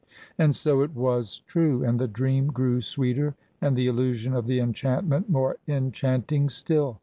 [0.35, 4.59] And so it was true, and the dream grew sweeter and the illusion of the
[4.59, 6.97] enchantment more enchanting still.